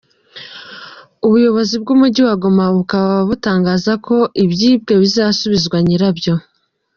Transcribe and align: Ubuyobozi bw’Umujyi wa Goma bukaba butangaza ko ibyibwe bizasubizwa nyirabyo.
Ubuyobozi 1.25 1.75
bw’Umujyi 1.81 2.21
wa 2.27 2.35
Goma 2.41 2.65
bukaba 2.75 3.15
butangaza 3.29 3.91
ko 4.05 4.17
ibyibwe 4.43 4.93
bizasubizwa 5.01 5.77
nyirabyo. 5.87 6.33